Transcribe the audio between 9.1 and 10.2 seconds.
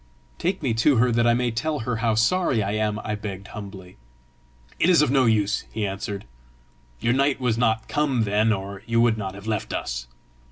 not have left us.